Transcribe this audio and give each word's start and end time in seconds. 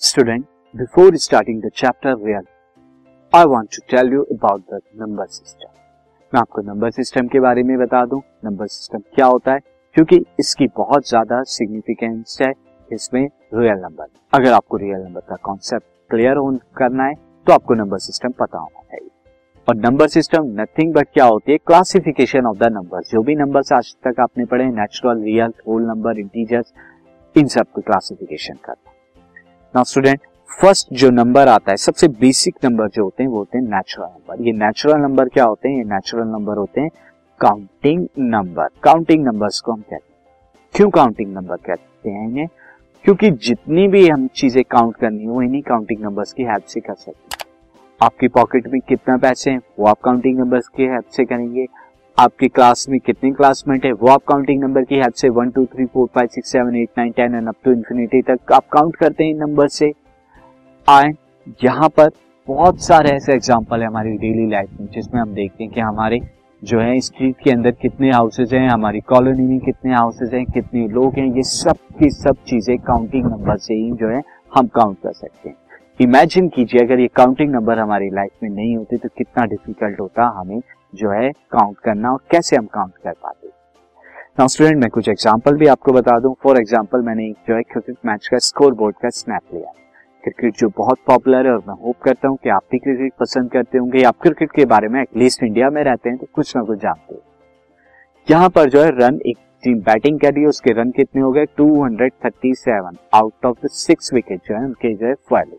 Student, 0.00 0.44
before 0.74 1.16
starting 1.16 1.62
the 1.62 1.70
chapter 1.80 2.10
real, 2.16 2.44
I 3.32 3.40
want 3.46 3.70
to 3.72 3.80
tell 3.92 4.08
you 4.08 4.20
about 4.34 4.60
the 4.72 4.78
number 5.00 5.24
system. 5.28 5.70
मैं 6.32 6.40
आपको 6.40 6.62
number 6.62 6.90
system 6.90 7.28
के 7.28 7.40
बारे 7.40 7.62
में 7.62 7.76
बता 7.78 8.04
दूँ। 8.06 8.20
नंबर 8.44 8.66
सिस्टम 8.66 8.98
क्या 9.14 9.26
होता 9.26 9.52
है? 9.52 9.60
क्योंकि 9.94 10.20
इसकी 10.40 10.66
बहुत 10.76 11.08
ज़्यादा 11.08 11.42
सिग्निफिकेंस 11.54 12.38
है 12.42 12.52
इसमें 12.88 13.20
रियल 13.54 13.78
नंबर 13.78 14.06
अगर 14.34 14.52
आपको 14.52 14.76
रियल 14.76 15.00
नंबर 15.00 15.20
का 15.20 15.36
कॉन्सेप्ट 15.44 15.86
क्लियर 16.10 16.40
करना 16.78 17.04
है 17.04 17.14
तो 17.46 17.52
आपको 17.52 17.74
नंबर 17.74 17.98
सिस्टम 17.98 18.32
पता 18.40 18.58
होना 18.58 18.82
चाहिए। 18.82 19.10
और 19.68 19.76
नंबर 19.76 20.08
सिस्टम 20.08 20.60
नथिंग 20.60 20.92
बट 20.94 21.08
क्या 21.14 21.24
होती 21.24 21.52
है? 21.52 21.58
क्लासिफिकेशन 21.58 22.46
ऑफ़ 22.46 22.58
द 22.58 22.72
नंबर 22.72 23.02
जो 23.10 23.22
भी 23.22 23.34
नंबर 23.36 23.74
आज 23.74 23.94
तक 24.06 24.20
आपने 24.20 24.44
पढ़े 24.44 24.66
natural 24.76 25.22
real 25.22 25.52
whole 25.66 25.82
number 25.86 26.18
integers 26.18 26.72
इन 27.36 27.48
सब 27.48 27.72
क्लासिफिकेशन 27.78 28.54
करना 28.64 28.87
नाउ 29.76 29.84
स्टूडेंट 29.84 30.20
फ़र्स्ट 30.62 30.88
जो 30.92 31.10
नंबर 31.10 31.48
आता 31.48 31.70
है, 31.70 31.76
सबसे 31.76 32.08
बेसिक 32.08 32.54
नंबर 32.64 32.88
जो 32.88 33.04
होते 33.04 33.22
हैं, 33.22 33.30
वो 33.30 33.38
होते 33.38 33.58
हैं 33.58 33.64
नेचुरल 33.64 34.06
नंबर 34.06 34.42
ये 34.42 34.52
नेचुरल 34.52 35.00
नंबर 35.00 35.28
क्या 35.28 35.44
होते 35.44 35.68
हैं? 35.68 35.76
ये 35.76 35.84
नेचुरल 35.84 36.26
नंबर 36.26 36.56
होते 36.56 36.80
हैं 36.80 36.90
काउंटिंग 37.40 38.08
नंबर 38.18 38.68
काउंटिंग 38.82 39.24
नंबर्स 39.24 39.60
को 39.60 39.72
हम 39.72 39.80
कहते 39.80 39.94
हैं. 39.94 40.60
क्यों 40.74 40.90
काउंटिंग 40.90 41.34
नंबर 41.34 41.56
कहते 41.56 42.10
हैं 42.10 42.28
इन्हें? 42.28 42.48
क्योंकि 43.04 43.30
जितनी 43.30 43.88
भी 43.88 44.08
हम 44.08 44.26
चीज़ें 44.26 44.64
काउंट 44.70 44.96
करनी 44.96 45.24
हो, 45.24 45.42
इन्हीं 45.42 45.62
काउंटिंग 45.62 46.04
नंबर्स 46.04 46.32
की 46.32 46.42
हेल्प 46.42 46.64
से 46.64 46.80
कर 46.80 46.94
सकते 46.94 47.10
हैं। 47.10 47.46
आपकी 48.02 48.28
पॉकेट 48.28 48.68
में 48.68 48.80
कितना 48.80 49.16
पैसे 49.16 49.50
हैं, 49.50 49.60
वो 49.78 49.86
आप 49.86 49.98
काउंटिंग 50.04 50.38
नंबर्स 50.38 50.68
की 50.68 50.82
हेल्प 50.82 51.04
से 51.04 51.24
करेंगे। 51.24 51.66
आपकी 52.18 52.46
क्लास 52.48 52.86
में 52.88 52.98
कितने 53.00 53.30
क्लासमेट 53.32 53.84
है? 53.84 53.90
वो 53.92 54.08
आप 54.08 54.22
काउंटिंग 54.28 54.62
नंबर 54.62 54.84
की 54.84 54.94
हेल्प 54.94 55.14
से 55.14 55.28
one 55.30 55.50
two 55.50 55.64
three 55.66 55.84
four 55.86 56.06
five 56.14 56.28
six 56.28 56.52
seven 56.52 56.76
eight 56.76 56.88
nine 56.98 57.10
ten 57.16 57.34
and 57.34 57.48
up 57.48 57.56
to 57.64 57.72
infinity 57.72 58.20
तक 58.22 58.52
आप 58.52 58.64
काउंट 58.72 58.96
करते 58.96 59.24
हैं 59.24 59.34
नंबर 59.36 59.68
से। 59.68 59.86
एंड 59.86 61.14
यहाँ 61.64 61.88
पर 61.88 62.10
बहुत 62.48 62.80
सारे 62.82 63.10
ऐसे 63.10 63.32
एग्ज़ाम्पल 63.32 63.80
है 63.80 63.86
हमारी 63.86 64.16
डेली 64.16 64.48
लाइफ 64.50 64.70
में, 64.80 64.88
जिसमें 64.94 65.20
हम 65.20 65.34
देखते 65.34 65.64
हैं 65.64 65.72
कि 65.72 65.80
हमारे 65.80 66.20
जो 66.62 66.80
है 66.80 66.98
स्ट्रीट 67.00 67.36
के 67.44 67.50
अंदर 67.50 67.70
कितने 67.72 68.10
हाउसेज 68.10 68.54
हैं, 68.54 68.68
हमारी 68.68 69.00
कॉलोनी 69.02 69.42
में 69.42 69.58
कितने 69.60 69.94
हाउसेज 69.94 70.34
हैं, 70.34 70.44
कितने 70.46 70.86
लोग 70.88 71.18
हैं, 71.18 71.26
ये 71.26 71.42
सब 71.44 71.76
की 71.98 72.10
सब 72.12 72.36
चीज़ें 72.46 72.76
काउंटिंग 72.78 73.26
नंबर 73.26 73.56
से 73.58 73.74
ही 73.74 73.90
जो 73.92 74.08
है, 74.08 74.22
हम 74.52 74.66
काउंट 74.74 74.96
कर 75.02 75.12
सकते 75.12 75.48
हैं। 75.48 75.56
इमेजिन 76.00 76.48
कीजिए, 76.48 76.80
अगर 76.80 77.00
ये 77.00 77.08
काउंटिंग 77.14 77.52
नंबर 77.52 77.78
हमारी 77.78 78.10
लाइफ 78.10 78.42
में 78.42 78.50
नहीं 78.50 78.76
होते 78.76 78.96
तो 78.96 79.08
कितना 79.18 79.44
डिफ़िकल्ट 79.46 80.00
होता 80.00 80.26
हमें 80.36 80.60
जो 80.92 81.10
है 81.10 81.30
काउंट 81.52 81.78
करना 81.78 82.12
और 82.12 82.20
कैसे 82.30 82.56
हम 82.56 82.66
काउंट 82.66 82.96
कर 83.04 83.12
पाते 83.14 83.46
नाउ 84.38 84.48
स्टूडेंट 84.48 84.76
मैं 84.78 84.88
कुछ 84.90 85.08
एग्जांपल 85.08 85.56
भी 85.58 85.66
आपको 85.66 85.92
बता 85.92 86.18
दूँ। 86.20 86.34
फॉर 86.42 86.58
एग्जांपल 86.58 87.00
मैंने 87.02 87.30
जो 87.48 87.54
है 87.54 87.62
क्रिकेट 87.62 87.96
मैच 88.06 88.28
का 88.28 88.38
स्कोर 88.38 88.74
बोर्ड 88.74 88.96
का 88.96 89.08
स्नैप 89.10 89.54
लिया। 89.54 89.72
क्रिकेट 90.24 90.56
जो 90.56 90.68
बहुत 90.76 90.98
पॉपुलर 91.06 91.46
है 91.46 91.52
और 91.52 91.62
मैं 91.68 91.74
होप 91.76 92.00
करता 92.02 92.28
हूँ 92.28 92.38
कि 92.44 92.48
आप 92.50 92.62
भी 92.72 92.78
क्रिकेट 92.78 93.12
पसंद 93.20 93.50
करते 93.50 93.78
होंगे। 93.78 94.02
आप 94.02 94.18
क्रिकेट 94.22 94.52
के 94.52 94.64
बारे 94.66 94.88
में 94.88 95.00
एटलीस्ट 95.00 95.42
इंडिया 95.42 95.70
में 95.70 95.82
रहते 95.84 96.08
हैं 96.08 96.18
तो 96.18 96.26
कुछ 96.34 96.56
ना 96.56 96.62
कुछ 96.62 96.78
जानते 96.78 97.14
हो। 97.14 97.22
यहाँ 98.28 98.48
पर 98.48 98.70
जो 98.70 98.82
है 98.82 98.90
रन 98.98 99.20
एक 99.26 99.38
टीम 99.64 99.78
बैटिंग 99.82 100.20
कर 100.20 100.32
रही 100.32 100.42
है, 100.42 100.48
उसके 100.48 100.72
रन 100.72 100.90
कितने 100.90 101.22
हो 101.22 101.32
गए? 101.32 101.46
237 101.60 102.96
out 103.14 103.46
of 103.46 103.56
the 103.64 103.68
six 103.70 104.12
wicket 104.14 104.40
जो 104.48 104.54
है 104.54 104.64
उनके 104.64 104.94
जो 104.94 105.06
है 105.06 105.14
ट्वेल्व 105.14 105.52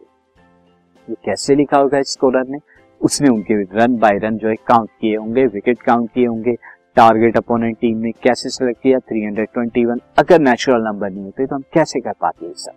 ये 1.07 1.15
कैसे 1.25 1.55
लिखा 1.55 1.77
होगा 1.77 2.01
स्कोरर 2.07 2.47
ने 2.47 2.57
उसने 3.01 3.29
उनके 3.29 3.61
रन 3.75 3.97
बाय 3.97 4.17
रन 4.17 4.37
जो 4.37 4.47
है 4.47 4.55
काउंट 4.67 4.89
किए 5.01 5.15
होंगे 5.15 5.45
विकेट 5.45 5.81
काउंट 5.81 6.09
किए 6.13 6.25
होंगे 6.25 6.53
टारगेट 6.95 7.37
अपोनेंट 7.37 7.77
टीम 7.81 7.97
ने 7.97 8.11
कैसे 8.23 8.49
सेलेक्ट 8.49 8.81
किया 8.83 8.99
321 9.11 9.99
अगर 10.17 10.39
नेचुरल 10.39 10.81
नंबर 10.83 11.09
नहीं 11.09 11.23
होते 11.23 11.45
तो 11.45 11.55
हम 11.55 11.63
कैसे 11.73 11.99
कर 11.99 12.13
पाते 12.21 12.45
हैं 12.45 12.53
सब? 12.53 12.71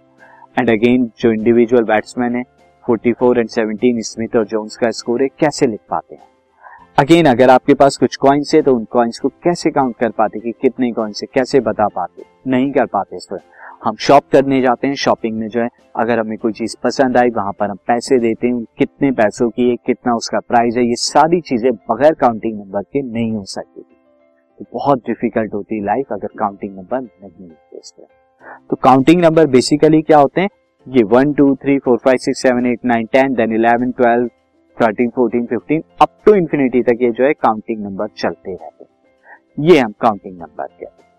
एंड 0.59 0.70
अगेन 0.70 1.11
जो 1.20 1.33
इंडिविजुअल 1.33 1.84
बैट्समैन 1.84 2.37
है 2.37 2.43
44 2.84 3.38
एंड 3.38 3.49
17 3.49 4.03
स्मिथ 4.03 4.37
और 4.37 4.44
जोन्स 4.44 4.77
का 4.77 4.91
स्कोर 4.91 5.22
है, 5.22 5.28
कैसे 5.28 5.66
लिख 5.66 5.81
पाते 5.91 6.15
हैं? 6.15 6.22
अगेन 6.99 7.27
अगर 7.27 7.50
आपके 7.50 7.75
पास 7.75 7.97
कुछ 7.97 8.16
कॉइन्स 8.16 8.55
है 8.55 8.62
तो 8.62 8.75
उन 8.75 8.84
कॉइन्स 8.84 9.19
को 9.19 9.28
कैसे 9.44 9.71
काउंट 9.71 9.97
कर 9.97 10.11
पाते 10.11 10.41
कि 10.41 10.53
कितने 10.62 10.93
कॉइन्स 10.93 11.22
है, 11.22 11.28
कैसे 11.34 11.61
बता 11.61 11.87
पाते 11.88 12.25
नहीं 12.47 12.71
कर 12.72 12.87
पाते 12.87 13.16
इस 13.16 13.28
हम 13.82 13.97
शॉप 14.00 14.22
करने 14.32 14.60
जाते 14.62 14.87
हैं 14.87 14.94
शॉपिंग 14.97 15.38
में 15.38 15.47
जो 15.48 15.60
है, 15.60 15.69
अगर 15.97 16.19
हमें 16.19 16.37
कोई 16.38 16.53
चीज़ 16.53 16.76
पसंद 16.84 17.16
आई, 17.16 17.31
वहाँ 17.31 17.53
पर 17.53 17.70
हम 17.70 17.76
पैसे 17.87 18.19
देते 18.19 18.47
हैं, 18.47 18.65
कितने 18.78 19.10
पैसों 19.12 19.48
की 19.50 19.69
है, 19.70 19.76
कितना 19.87 20.15
उसका 20.16 20.38
प्राइस 20.41 20.76
है, 20.76 20.84
ये 20.84 20.97
सारी 20.98 21.41
चीज़ें 21.43 21.72
बगैर 21.91 22.15
काउंटिंग 22.20 22.59
नंबर 22.59 22.82
के 22.82 23.03
नहीं 23.03 23.32
हो 23.32 23.44
सकती 23.47 23.81
तो 24.60 24.65
बहुत 24.72 24.98
डिफ़िकल्ट 25.06 25.54
होती 25.54 25.76
है 25.76 25.84
लाइफ 25.84 26.12
अगर 26.12 26.28
काउंटिंग 26.38 26.76
नंबर 26.76 27.00
नहीं 27.00 27.48
होते 27.48 28.06
तो 28.70 28.76
काउंटिंग 28.84 29.20
नंबर 29.22 29.47
बेसिकली 29.48 30.00
क्या 30.03 30.19
होते 30.19 30.41
हैं? 30.41 30.49
ये 30.87 31.03
one 31.09 31.32
two 31.32 31.54
three 31.62 31.78
four 31.78 31.99
five 32.04 32.16
six 32.19 32.43
seven 32.43 32.66
eight 32.66 32.84
nine 32.84 33.06
ten 33.12 33.34
then 33.34 33.53
eleven 33.54 33.91
twelve 33.93 34.28
thirteen 34.76 35.10
fourteen 35.16 35.47
fifteen 35.47 35.82
up 36.03 36.09
to 36.26 36.34
infinity 36.34 36.82
तक 36.82 37.03
ये 37.03 37.10
जो 37.10 37.25
है 37.25 37.32
काउंटिंग 37.34 37.82
नंबर 37.84 38.09
चलते 38.16 38.53
रहते 38.53 38.84
हैं। 38.84 39.66
ये 39.69 39.78
हम 39.78 39.93
काउंटिंग 40.00 40.38
नंबर 40.38 40.66
कहते 40.66 40.84
हैं। 40.84 41.10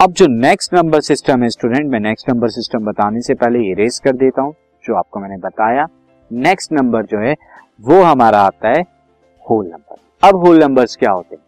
अब 0.00 0.12
जो 0.12 0.26
नेक्स्ट 0.26 0.74
नंबर 0.74 1.00
सिस्टम 1.00 1.42
है 1.42 1.48
स्टूडेंट 1.50 1.90
मैं 1.90 1.98
नेक्स्ट 2.00 2.28
नंबर 2.30 2.48
सिस्टम 2.48 2.84
बताने 2.84 3.20
से 3.22 3.34
पहले 3.34 3.58
इरेज 3.70 3.98
कर 3.98 4.12
देता 4.12 4.42
हूँ, 4.42 4.52
जो 4.84 4.94
आपको 4.94 5.20
मैंने 5.20 5.36
बताया। 5.36 5.86
नेक्स्ट 6.30 6.72
नंबर 6.72 7.06
जो 7.06 7.18
है, 7.18 7.34
वो 7.80 8.00
हमारा 8.02 8.38
आता 8.40 8.68
है 8.68 8.80
होल 9.44 9.66
नंबर 9.66 10.28
अब 10.28 10.36
होल 10.44 10.62
नंबर्स 10.62 10.96
क्या 10.96 11.10
होते 11.10 11.36
हैं? 11.36 11.42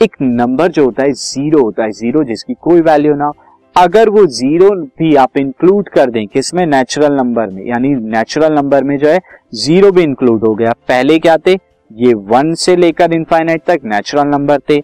एक 0.00 0.16
नंबर 0.20 0.68
जो 0.68 0.84
होता 0.84 1.02
है 1.02 1.12
ज़ीरो 1.12 1.62
होता 1.62 1.82
है 1.82 1.90
ज़ीरो 1.90 2.24
जिसकी 2.24 2.54
कोई 2.54 2.80
वैल्यू 2.80 3.14
ना 3.14 3.24
हो। 3.24 3.34
अगर 3.76 4.08
वो 4.08 4.24
ज़ीरो 4.28 4.70
भी 4.98 5.14
आप 5.16 5.36
इंक्लूड 5.36 5.88
कर 5.88 6.10
दें 6.10 6.26
किसमें 6.26 6.64
नेचुरल 6.66 7.12
नंबर 7.12 7.50
में। 7.50 7.62
यानी 7.66 7.94
नेचुरल 8.08 8.52
नंबर 8.52 8.84
में 8.84 8.96
जो 8.98 9.08
है 9.08 9.20
ज़ीरो 9.56 9.90
भी 9.92 10.02
इंक्लूड 10.02 10.44
हो 10.44 10.54
गया। 10.54 10.72
पहले 10.88 11.18
क्या 11.18 11.36
थे? 11.38 11.52
ये 11.90 12.14
वन 12.14 12.52
से 12.54 12.74
लेकर 12.76 13.12
इनफाइनाइट 13.12 13.62
तक 13.66 13.84
नेचुरल 13.84 14.26
नंबर 14.28 14.58
थे। 14.70 14.80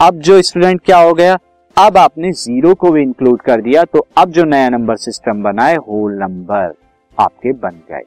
अब 0.00 0.20
जो 0.20 0.40
स्टूडेंट 0.42 0.80
क्या 0.84 0.98
हो 0.98 1.12
गया? 1.14 1.38
अब 1.76 1.96
आपने 1.98 2.30
ज़ीरो 2.32 2.72
को 2.74 2.90
भी 2.92 3.00
इंक्लूड 3.02 3.40
कर 3.42 3.60
दिया 3.60 3.82
तो 3.84 4.06
अब 4.18 4.30
जो 4.30 4.42
नया 4.44 4.68
नंबर 4.68 4.96
सिस्टम 4.96 5.42
बना 5.42 5.64
है 5.64 5.76
होल 5.78 6.12
नंबर 6.18 6.74
आपके 7.18 7.52
बन 7.54 7.80
गए। 7.90 8.02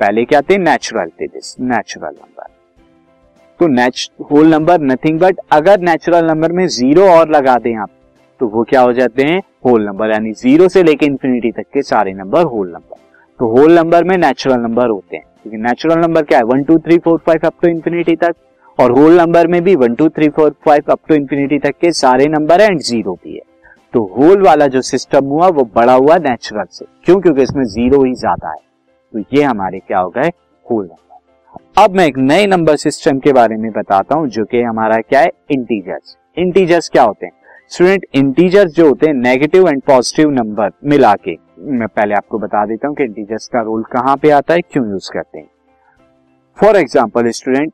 पहले 0.00 0.24
क्या 0.24 0.40
थे? 0.40 0.58
नेचुरल 0.58 1.08
थे 1.10 1.26
दिस 1.26 1.54
नेचुरल 1.60 2.14
नंबर 2.14 2.48
तो 3.60 4.24
होल 4.24 4.46
नंबर 4.46 4.80
नथिंग 4.82 5.18
बट 5.20 5.40
अगर 5.52 5.80
नेचुरल 5.80 6.26
नंबर 6.26 6.52
में 6.52 6.66
ज़ीरो 6.68 7.08
और 7.10 7.30
लगा 7.30 7.56
दें 7.58 7.74
आप 7.76 7.90
तो 8.40 8.46
वो 8.48 8.64
क्या 8.64 8.80
हो 8.80 8.92
जाते 8.92 9.22
हैं? 9.22 9.40
होल 9.66 9.86
नंबर 9.86 10.10
यानी 10.10 10.32
ज़ीरो 10.34 10.68
से 10.68 10.82
लेकर 10.82 11.06
इन्फिनिटी 11.06 11.52
तक 11.52 11.66
के 11.74 11.82
सारे 11.84 12.12
नंबर 12.12 12.44
होल 12.44 12.68
नंबर 12.68 12.96
तो 13.40 13.48
होल 13.56 13.72
नंबर 13.72 14.04
में 14.04 14.16
नेचुरल 14.18 14.60
नंबर 14.60 14.88
होते 14.88 15.16
हैं। 15.16 15.24
क्योंकि 15.42 15.58
नेचुरल 15.58 16.00
नंबर 16.00 16.22
क्या 16.22 16.38
है? 16.38 16.44
One 16.44 16.62
two 16.64 16.78
three 16.78 16.98
four 16.98 17.18
five 17.26 17.46
up 17.46 17.54
to 17.62 17.68
infinity 17.68 18.16
तक। 18.16 18.34
और 18.80 18.92
होल 18.92 19.16
नंबर 19.16 19.46
में 19.46 19.60
भी 19.62 19.74
one 19.76 19.94
two 19.94 20.08
three 20.08 20.28
four 20.28 20.54
five 20.66 20.90
up 20.90 20.98
to 21.08 21.14
infinity 21.14 21.58
तक 21.58 21.74
के 21.80 21.90
सारे 21.92 22.26
नंबर 22.28 22.60
है 22.60 22.66
एंड 22.66 22.80
ज़ीरो 22.80 23.12
भी 23.14 23.34
है। 23.34 23.42
तो 23.94 24.02
होल 24.16 24.42
वाला 24.42 24.66
जो 24.66 24.80
सिस्टम 24.82 25.24
हुआ, 25.24 25.48
वो 25.48 25.64
बड़ा 25.74 25.92
हुआ 25.94 26.16
नेचुरल 26.18 26.64
से। 26.70 26.84
क्यों? 27.04 27.20
क्योंकि 27.20 27.42
इसमें 27.42 27.64
ज़ीरो 27.64 28.02
ही 28.04 28.14
ज़्यादा 28.14 28.50
है। 28.50 28.58
तो 29.14 29.36
ये 29.36 29.42
हमारे 29.42 29.78
क्या 29.78 29.98
हो 29.98 30.08
गए? 30.10 30.28
होल 30.66 30.84
नंबर 30.84 31.82
अब 31.82 31.96
मैं 31.96 32.06
एक 32.06 32.16
नए 32.18 32.46
नंबर 32.46 32.76
सिस्टम 32.76 33.18
के 33.18 33.32
बारे 33.32 33.56
में 33.56 33.70
बताता 33.72 34.14
हूँ, 34.14 34.28
जो 34.28 34.44
कि 34.44 34.62
हमारा 34.62 35.00
क्या 35.00 35.20
है? 35.20 35.30
इंटीजर्स 35.50 36.16
इंटीजर्स 36.36 36.88
क्या 36.88 37.02
होते 37.02 37.26
हैं? 37.26 37.32
स्टूडेंट 37.68 38.04
इंटीजर्स 38.14 38.72
जो 38.74 38.88
होते 38.88 39.06
हैं 39.06 39.14
नेगेटिव 39.14 39.68
एंड 39.68 39.82
पॉजिटिव 39.82 40.30
नंबर 40.32 40.70
मिला 40.84 41.14
के, 41.16 41.36
मैं 41.60 41.88
पहले 41.88 42.14
आपको 42.14 42.38
बता 42.38 42.64
देता 42.66 42.88
हूँ 42.88 42.96
कि 42.96 43.04
इंटीजर्स 43.04 43.48
का 43.48 43.60
रोल 43.60 43.82
कहाँ 43.92 44.16
पे 44.16 44.30
आता 44.30 44.54
है, 44.54 44.60
क्यों 44.62 44.88
यूज़ 44.88 45.10
करते 45.12 45.38
हैं। 45.38 45.48
फॉर 46.58 46.76
एग्ज़ाम्पल 46.76 47.30
स्टूडेंट 47.32 47.72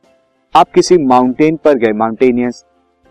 आप 0.57 0.69
किसी 0.75 0.97
माउंटेन 0.97 1.55
पर 1.55 1.73
गए 1.73 1.91
mountainous 1.91 2.63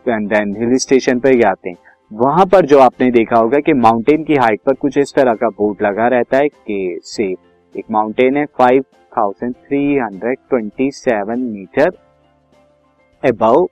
and 0.08 0.28
then 0.28 0.54
hill 0.58 0.76
station 0.76 1.18
पर 1.18 1.34
जाते 1.34 1.70
हैं। 1.70 1.76
वहाँ 2.12 2.46
पर 2.46 2.66
जो 2.66 2.78
आपने 2.78 3.10
देखा 3.10 3.36
होगा 3.36 3.58
कि 3.58 3.72
माउंटेन 3.72 4.24
की 4.24 4.34
हाइट 4.34 4.60
पर 4.66 4.74
कुछ 4.74 4.98
इस 4.98 5.12
तरह 5.14 5.34
का 5.34 5.48
बोर्ड 5.48 5.82
लगा 5.82 6.08
रहता 6.08 6.36
है 6.36 6.48
कि 6.48 7.00
से 7.02 7.24
एक 7.74 7.84
माउंटेन 7.90 8.36
है 8.36 8.44
five 8.58 8.84
thousand 9.18 9.54
three 9.54 9.98
hundred 9.98 10.38
twenty 10.50 10.90
seven 10.90 11.40
metre 11.40 11.90
above 13.24 13.68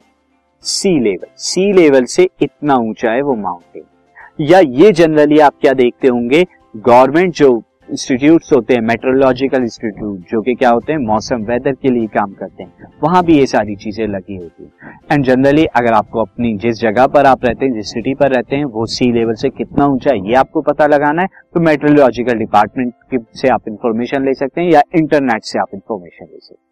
sea 0.63 0.99
level 1.01 1.27
sea 1.37 1.73
level 1.73 2.05
से 2.05 2.29
इतना 2.43 2.77
ऊँचा 2.77 3.11
है 3.11 3.23
वो 3.23 3.35
माउंटेन 3.35 4.45
या 4.45 4.59
ये 4.59 4.93
जनरली 4.93 5.39
आप 5.39 5.55
क्या 5.61 5.73
देखते 5.73 6.09
होंगे? 6.09 6.45
गवर्नमेंट 6.77 7.35
जो 7.35 7.63
इंस्टीट्यूट 7.95 8.43
होते 8.53 8.75
हैं 8.75 8.81
मेट्रोलॉजिकल 8.83 9.63
इंस्टीट्यूट 9.63 10.31
जो 10.31 10.41
कि 10.43 10.55
क्या 10.55 10.71
होते 10.71 10.93
हैं, 10.93 10.99
मौसम 11.01 11.43
वेदर 11.45 11.73
के 11.73 11.91
लिए 11.91 12.07
काम 12.15 12.33
करते 12.35 12.63
हैं। 12.63 12.89
वहाँ 13.03 13.23
भी 13.25 13.37
ये 13.39 13.47
सारी 13.47 13.77
चीज़ें 13.77 14.07
लगी 14.07 14.37
होती 14.37 14.65
हैं। 14.65 14.99
एंड 15.13 15.25
जनरली 15.25 15.65
अगर 15.77 15.93
आपको 15.93 16.21
अपनी, 16.21 16.53
जिस 16.57 16.81
जगह 16.81 17.07
पर 17.09 17.27
आप 17.27 17.45
रहते 17.45 17.65
हैं, 17.65 17.73
जिस 17.75 17.93
सिटी 17.93 18.15
पर 18.15 18.31
रहते 18.31 18.57
हैं, 18.57 18.65
वो 18.67 18.87
सी 18.89 19.11
लेवल 19.13 19.35
से 19.35 19.51
कितना 19.51 19.87
ऊँचा 19.87 20.11
है, 20.11 20.19
ये 20.21 20.35
आपको 20.37 20.61
पता 20.63 20.87
लगाना 20.87 21.23
है 21.23 21.29
तो 21.55 21.61
मेट्रोलॉजिकल 21.63 22.39
डिपार्टमेंट 22.39 23.21
से 23.35 23.49
आप 23.51 23.69
इंफॉर्मेशन 23.69 24.25
ले 24.25 24.35
सकते 24.35 24.61
हैं 24.61 24.71
या 24.71 24.83
इंटरनेट 24.95 25.45
से 25.45 25.59
आप 25.59 25.75
इंफॉर्मेशन 25.75 26.25
ले 26.25 26.39
सकते 26.39 26.55
हैं। 26.55 26.63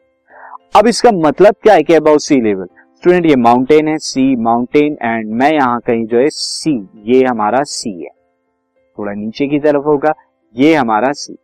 अब 0.74 0.88
इसका 0.88 1.10
मतलब 1.18 1.54
क्या 1.62 1.74
है 1.74 1.82
कि 1.82 1.94
अबाउट 1.94 2.20
सी 2.20 2.40
लेवल 2.40 2.66
स्टूडेंट 2.96 3.26
ये 3.26 3.36
माउंटेन 3.38 3.88
है 3.88 3.96
सी 4.00 4.24
माउंटेन 4.40 4.96
एंड 5.02 5.30
मैं 5.32 5.52
यहाँ 5.52 5.80
कहीं 5.86 6.04
जो 6.06 6.18
है 6.18 6.28
सी 6.32 6.76
ये 7.06 7.24
हमारा 7.24 7.62
सी 7.66 7.90
है। 7.92 8.10
थोड़ा 8.98 9.12
नीचे 9.12 9.46
की 9.46 9.58
तरफ़ 9.60 9.84
होगा 9.84 10.12
ये 10.54 10.74
हमारा 10.74 11.10
सी 11.12 11.36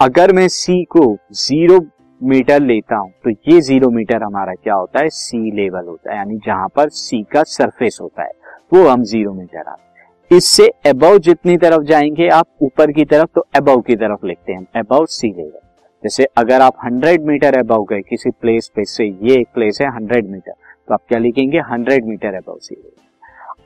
अगर 0.00 0.32
मैं 0.32 0.46
सी 0.48 0.82
को 0.86 1.00
ज़ीरो 1.34 1.78
मीटर 2.20 2.60
लेता 2.60 2.96
हूँ 2.96 3.10
तो 3.24 3.30
ये 3.30 3.60
ज़ीरो 3.60 3.90
मीटर 3.90 4.22
हमारा 4.22 4.52
क्या 4.54 4.74
होता 4.74 5.00
है? 5.00 5.08
सी 5.08 5.50
लेवल 5.56 5.86
होता 5.88 6.10
है, 6.10 6.16
यानी 6.16 6.36
जहाँ 6.46 6.68
पर 6.76 6.88
सी 6.90 7.22
का 7.32 7.42
सरफेस 7.44 7.98
होता 8.02 8.22
है, 8.22 8.30
वो 8.74 8.86
हम 8.88 9.02
ज़ीरो 9.04 9.32
मीटर 9.32 9.68
आते 9.68 10.36
इससे 10.36 10.68
अबव 10.86 11.18
जितनी 11.18 11.56
तरफ़ 11.56 11.82
जाएँगे 11.84 12.28
आप, 12.28 12.46
ऊपर 12.62 12.92
की 12.92 13.04
तरफ़ 13.04 13.28
तो 13.34 13.46
अबव 13.56 13.80
की 13.80 13.96
तरफ़ 13.96 14.26
लिखते 14.26 14.52
हैं 14.52 14.66
अबव 14.76 15.06
सी 15.08 15.28
लेवल 15.28 15.60
जैसे 16.02 16.26
अगर 16.36 16.60
आप 16.60 16.76
100 16.86 17.18
मीटर 17.26 17.58
अबव 17.58 17.84
गए, 17.84 18.00
किसी 18.00 18.30
प्लेस 18.30 18.70
पे 18.76 18.84
से, 18.84 19.04
ये 19.04 19.40
एक 19.40 19.48
प्लेस 19.54 19.78
है 19.82 19.88
100 19.90 20.30
मीटर 20.30 20.52
तो 20.88 20.94
आप 20.94 21.02
क्या 21.08 21.18
लिखेंगे? 21.18 21.60
100 21.62 22.02
मीटर 22.04 22.34
अबव 22.34 22.58
सी 22.60 22.74
लेवल 22.74 23.02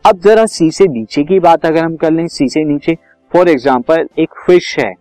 अब 0.05 0.19
जरा 0.21 0.45
सी 0.47 0.71
से 0.71 0.87
नीचे 0.89 1.23
की 1.25 1.39
बात 1.41 1.65
अगर 1.67 1.85
हम 1.85 1.97
कर 1.97 2.11
लें 2.11 2.27
सी 2.29 2.49
से 2.49 2.65
नीचे 2.65 2.97
फॉर 3.33 3.49
एग्ज़ाम्पल 3.49 4.09
एक 4.19 4.35
फ़िश 4.47 4.79
है। 4.79 4.93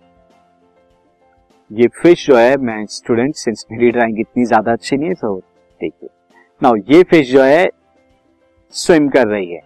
ये 1.71 1.87
फ़िश 1.93 2.25
जो 2.27 2.35
है, 2.37 2.55
मैं 2.57 2.85
स्टूडेंट 2.87 3.35
सिंस 3.35 3.65
मेरी 3.71 3.91
ड्राइंग 3.91 4.19
इतनी 4.19 4.45
ज़्यादा 4.45 4.71
अच्छी 4.71 4.97
नहीं 4.97 5.09
है 5.09 5.15
तो 5.15 5.35
देखिए। 5.81 6.09
नाउ 6.61 6.75
ये 6.89 7.01
फ़िश 7.03 7.31
जो 7.31 7.43
है 7.43 7.65
स्विम 8.75 9.07
कर 9.09 9.27
रही 9.27 9.51
है। 9.51 9.61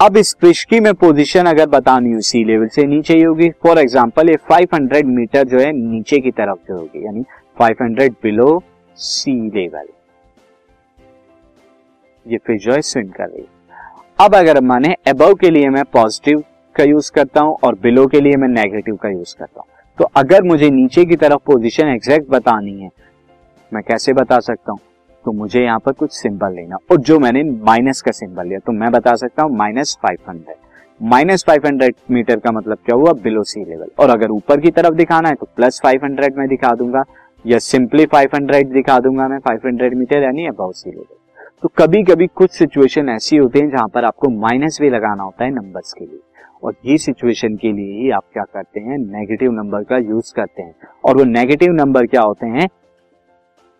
अब 0.00 0.16
इस 0.16 0.34
फ़िश 0.40 0.62
की 0.64 0.80
मैं 0.80 0.92
पोजीशन 0.96 1.46
अगर 1.46 1.66
बतानी 1.68 2.12
हूँ 2.12 2.20
सी 2.22 2.44
लेवल 2.44 2.68
से 2.68 2.84
नीचे 2.86 3.14
ही 3.14 3.22
होगी। 3.22 3.50
फॉर 3.62 3.78
एग्ज़ाम्पल 3.78 4.30
ये 4.30 4.36
500 4.50 5.04
मीटर 5.06 5.44
जो 5.44 5.58
है, 5.58 5.72
नीचे 5.72 6.18
की 6.20 6.30
तरफ़ 6.32 6.68
जो 6.68 6.78
होगी, 6.78 7.04
यानी 7.04 7.24
500 7.56 8.08
बिलो 8.22 8.62
सी 8.96 9.32
लेवल 9.50 9.86
ये 12.26 12.38
फ़िश 12.38 12.62
जो 12.62 12.72
है 12.72 12.80
स्विम 12.82 13.08
कर 13.10 13.28
रही 13.28 13.40
है। 13.40 13.52
अब 14.18 14.34
अगर 14.34 14.60
माने 14.62 14.94
अबव 15.08 15.34
के 15.34 15.50
लिए 15.50 15.68
मैं 15.70 15.84
पॉजिटिव 15.92 16.42
का 16.76 16.84
यूज़ 16.84 17.10
करता 17.12 17.40
हूँ 17.40 17.56
और 17.64 17.78
बिलो 17.82 18.06
के 18.06 18.20
लिए 18.20 18.36
मैं 18.36 18.48
नेगेटिव 18.50 18.96
का 18.96 19.08
यूज़ 19.08 19.34
करता 19.38 19.60
हूँ। 19.60 19.66
तो 19.98 20.04
अगर 20.16 20.42
मुझे 20.42 20.70
नीचे 20.70 21.04
की 21.04 21.16
तरफ़ 21.16 21.40
पोजीशन 21.46 21.88
एग्जैक्ट 21.88 22.30
बतानी 22.30 22.72
है, 22.72 22.90
मैं 23.72 23.82
कैसे 23.82 24.12
बता 24.12 24.38
सकता 24.40 24.72
हूँ? 24.72 24.78
तो 25.24 25.32
मुझे 25.32 25.62
यहाँ 25.62 25.78
पर 25.78 25.92
कुछ 25.92 26.12
सिंबल 26.12 26.54
लेना। 26.54 26.76
और 26.90 26.96
जो 26.98 27.18
मैंने 27.18 27.42
माइनस 27.42 28.00
का 28.02 28.12
सिंबल 28.12 28.46
लिया 28.46 28.58
तो 28.58 28.72
मैं 28.72 28.90
बता 28.92 29.14
सकता 29.16 29.42
हूँ 29.42 29.56
minus 29.56 29.96
five 30.02 30.18
hundred 30.28 30.56
minus 31.00 31.44
five 31.46 31.66
hundred 31.66 31.94
metre 32.10 32.38
का 32.38 32.50
मतलब 32.52 32.78
क्या 32.84 32.96
हुआ? 32.96 33.12
बिलो 33.14 33.42
सी 33.44 33.60
लेवल 33.60 33.88
और 33.98 34.10
अगर 34.10 34.30
ऊपर 34.30 34.60
की 34.60 34.70
तरफ़ 34.70 34.94
दिखाना 34.94 35.28
है 35.28 35.34
तो 35.34 35.46
प्लस 35.56 35.80
फाइव 35.82 36.04
हंड्रेड 36.04 36.36
में 36.38 36.46
दिखा 36.48 36.74
दूँगा, 36.74 37.04
या 37.44 37.58
सिंपली 37.60 38.06
फाइव 38.06 38.30
हंड्रेड 38.34 38.72
दिखा 38.72 38.98
दूँगा 39.00 39.28
मैं 39.28 39.38
फाइव 39.38 39.60
हंड्रेड 39.66 39.94
मीटर 39.94 40.22
यानी 40.22 40.46
अबाउ 40.46 40.72
सी 40.72 40.90
लेवल 40.90 41.16
तो 41.62 41.68
कभी 41.78 42.02
कभी 42.02 42.26
कुछ 42.36 42.50
सिचुएशन 42.50 43.08
ऐसी 43.08 43.36
होती 43.36 43.58
है 43.58 43.70
जहाँ 43.70 43.88
पर 43.88 44.04
आपको 44.04 44.28
माइनस 44.30 44.78
भी 44.80 44.90
लगाना 44.90 45.22
होता 45.22 45.44
है 45.44 45.50
नंबर्स 45.52 45.92
के 45.92 46.04
लिए। 46.04 46.20
और 46.64 46.74
ये 46.84 46.98
सिचुएशन 46.98 47.56
के 47.56 47.72
लिए 47.72 48.02
ही 48.02 48.10
आप 48.10 48.24
क्या 48.32 48.42
करते 48.42 48.80
हैं? 48.80 48.98
नेगेटिव 48.98 49.52
नंबर 49.52 49.84
का 49.84 49.98
यूज़ 49.98 50.34
करते 50.34 50.62
हैं। 50.62 50.74
और 51.04 51.16
वो 51.16 51.24
नेगेटिव 51.24 51.72
नंबर 51.72 52.06
क्या 52.06 52.22
होते 52.22 52.46
हैं? 52.46 52.68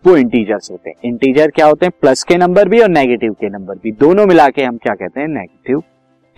वो 0.06 0.16
इंटीजर्स 0.16 0.70
होते 0.70 0.90
हैं। 0.90 0.96
इंटीजर 1.04 1.50
क्या 1.50 1.66
होते 1.66 1.86
हैं? 1.86 1.92
प्लस 2.00 2.22
के 2.22 2.36
नंबर 2.36 2.68
भी 2.68 2.80
और 2.80 2.88
नेगेटिव 2.88 3.32
के 3.32 3.48
नंबर 3.48 3.74
भी। 3.74 3.92
दोनों 3.92 4.26
मिला 4.26 4.48
के 4.48 4.64
हम 4.64 4.76
क्या 4.76 4.94
कहते 4.94 5.20
हैं? 5.20 5.28
नेगेटिव 5.28 5.82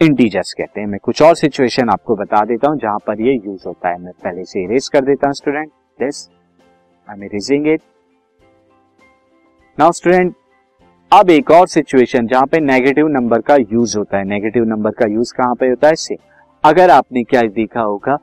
इंटीजर्स 0.00 0.52
कहते 0.52 0.80
हैं। 0.80 0.86
मैं 0.86 1.00
कुछ 1.02 1.22
और 1.22 1.34
सिचुएशन 1.36 1.88
आपको 1.88 2.16
बता 2.16 2.44
देता 2.44 2.68
हूँ 2.68 2.78
जहाँ 2.78 2.98
पर 3.06 3.20
ये 3.20 3.34
यूज़ 3.34 3.62
होता 3.66 3.88
है। 3.88 3.98
मैं 3.98 4.12
पहले 4.24 4.44
से 4.44 4.64
इरेज 4.64 4.88
कर 4.88 5.00
देता 5.00 5.26
हूँ 5.26 5.34
student 5.34 5.68
this 6.00 6.28
I 7.08 7.16
am 7.16 7.24
erasing 7.24 7.66
it 7.66 7.80
now 9.78 9.92
student 9.92 10.34
अब 11.12 11.30
एक 11.30 11.50
और 11.50 11.66
सिचुएशन 11.66 12.26
जहाँ 12.26 12.46
पे 12.46 12.60
नेगेटिव 12.60 13.08
नंबर 13.08 13.40
का 13.40 13.56
यूज़ 13.56 13.98
होता 13.98 14.18
है। 14.18 14.24
नेगेटिव 14.24 14.64
नंबर 14.64 14.90
का 14.90 15.06
यूज़ 15.06 15.34
कहाँ 15.34 15.54
पे 15.54 15.68
होता 15.68 15.88
है? 15.88 15.94
से 15.94 16.16
अगर 16.66 16.90
आपने 16.90 17.22
क्या 17.22 17.42
देखा 17.42 17.80
होगा, 17.80 18.16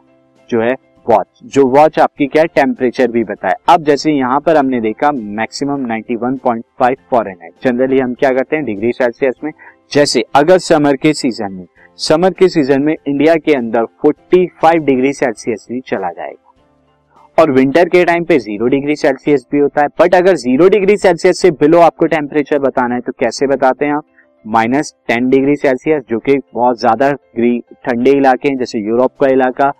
जो 0.49 0.61
है 0.61 0.71
वॉच 1.07 1.39
जो 1.45 1.65
वॉच 1.67 1.99
आपकी 1.99 2.25
क्या 2.27 2.43
टेम्परेचर 2.45 3.11
भी 3.11 3.23
बताए। 3.23 3.53
अब 3.69 3.83
जैसे 3.83 4.11
यहाँ 4.11 4.39
पर 4.39 4.57
हमने 4.57 4.81
देखा 4.81 5.11
मैक्सिमम 5.11 5.85
91.5 5.85 6.97
फॉरेनहाइट 7.11 7.53
जनरली 7.63 7.99
हम 7.99 8.13
क्या 8.13 8.31
करते 8.31 8.55
हैं 8.55 8.65
डिग्री 8.65 8.91
सेल्सियस 8.91 9.35
में। 9.43 9.51
जैसे 9.91 10.23
अगर 10.35 10.57
समर 10.57 10.95
के 10.95 11.13
सीज़न 11.13 11.53
में 11.53 11.65
समर 11.99 12.33
के 12.33 12.49
सीज़न 12.49 12.81
में 12.81 12.93
इंडिया 12.93 13.35
के 13.35 13.53
अंदर 13.53 13.85
45 14.05 14.85
डिग्री 14.85 15.13
सेल्सियस 15.13 15.65
भी 15.71 15.79
चला 15.81 16.11
जाएगा। 16.11 17.41
और 17.41 17.51
विंटर 17.51 17.89
के 17.89 18.03
टाइम 18.05 18.23
पे 18.23 18.39
ज़ीरो 18.39 18.67
डिग्री 18.67 18.95
सेल्सियस 18.95 19.45
भी 19.51 19.59
होता 19.59 19.81
है। 19.81 19.87
बट 20.01 20.15
अगर 20.15 20.35
ज़ीरो 20.35 20.67
डिग्री 20.69 20.97
सेल्सियस 20.97 21.39
से 21.39 21.51
बिलो 21.51 21.79
आपको 21.81 22.05
टेम्परेचर 22.07 22.59
बताना 22.59 22.95
है 22.95 23.01
तो 23.01 23.11
कैसे 23.11 23.47
बताते 23.47 23.85
हैं 23.85 23.93
आप? 23.93 24.03
माइनस 24.45 24.93
टेन 25.07 25.29
डिग्री 25.29 25.55
सेल्सियस, 25.55 26.03
जो 26.09 26.19
कि 26.19 26.37
बहुत 26.53 26.79
ज़्यादा 26.79 27.11
ठंडे 27.11 28.11
इलाके 28.11 28.49
हैं, 28.49 28.57
जैसे 28.57 28.79
यूरोप 28.79 29.11
का 29.21 29.27
इलाका, 29.27 29.71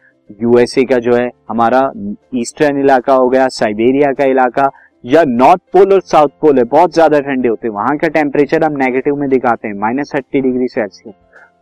यूएसए 0.42 0.84
का 0.84 0.98
जो 0.98 1.16
है, 1.16 1.30
हमारा 1.50 1.92
ईस्टर्न 2.36 2.80
इलाका 2.80 3.14
हो 3.14 3.28
गया, 3.30 3.48
साइबेरिया 3.50 4.12
का 4.14 4.26
इलाका, 4.26 4.70
या 5.04 5.24
नॉर्थ 5.24 5.62
पोल 5.74 5.94
और 5.94 6.02
साउथ 6.02 6.30
पोल 6.42 6.58
है, 6.58 6.64
बहुत 6.66 6.94
ज़्यादा 6.94 7.20
ठंडे 7.20 7.48
होते 7.48 7.68
हैं। 7.68 7.74
वहाँ 7.76 7.98
का 7.98 8.08
टेम्परेचर 8.10 8.64
हम 8.64 8.78
नेगेटिव 8.78 9.16
में 9.16 9.30
दिखाते 9.30 9.68
हैं, 9.68 9.76
माइनस 9.76 10.12
थर्टी 10.16 10.42
डिग्री 10.42 10.68
सेल्सियस। 10.68 11.14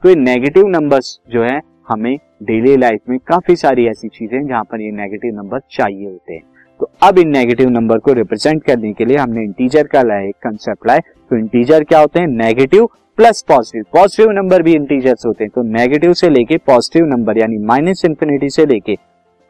तो 0.03 0.09
ये 0.09 0.15
नेगेटिव 0.15 0.67
नंबर्स 0.67 1.19
जो 1.29 1.43
है, 1.43 1.59
हमें 1.89 2.15
डेली 2.43 2.75
लाइफ 2.77 3.01
में 3.09 3.17
काफ़ी 3.27 3.55
सारी 3.55 3.87
ऐसी 3.87 4.07
चीज़ें 4.09 4.47
जहाँ 4.47 4.63
पर 4.63 4.81
ये 4.81 4.91
नेगेटिव 4.91 5.35
नंबर 5.35 5.59
चाहिए 5.71 6.05
होते 6.05 6.33
हैं। 6.33 6.43
तो 6.81 6.89
अब 7.03 7.17
इन 7.19 7.29
नेगेटिव 7.29 7.69
नंबर 7.69 7.97
को 7.97 8.13
रिप्रेजेंट 8.13 8.63
करने 8.63 8.91
के 8.93 9.05
लिए 9.05 9.17
हमने 9.17 9.41
इंटीजर 9.43 9.87
का 9.87 9.99
एक 10.19 10.35
कंसेप्ट 10.43 10.87
लाए 10.87 10.99
तो 10.99 11.37
इंटीजर 11.37 11.83
क्या 11.83 11.99
होते 11.99 12.19
हैं? 12.19 12.27
Negative 12.27 12.85
plus 13.17 13.41
positive 13.41 13.83
positive 13.93 14.31
number 14.31 14.61
भी 14.61 14.73
इंटीजर्स 14.73 15.25
होते 15.25 15.43
हैं 15.43 15.51
तो 15.55 15.61
नेगेटिव 15.63 16.13
से 16.13 16.29
लेके 16.29 16.57
पॉजिटिव 16.57 17.05
नंबर 17.05 17.37
यानी 17.37 17.57
माइनस 17.65 18.01
इंफिनिटी 18.05 18.49
से 18.49 18.65
लेके 18.65 18.95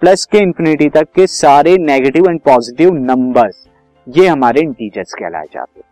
प्लस 0.01 0.25
के 0.25 0.37
इंफिनिटी 0.37 0.89
तक 0.89 1.07
के 1.15 1.27
सारे 1.27 1.77
नेगेटिव 1.77 2.29
एंड 2.29 2.39
पॉजिटिव 2.39 2.93
नंबर्स 2.95 3.65
ये 4.07 4.27
हमारे 4.27 4.61
इंटीजर्स 4.61 5.13
कहलाए 5.13 5.45
जाते 5.53 5.79
हैं। 5.79 5.87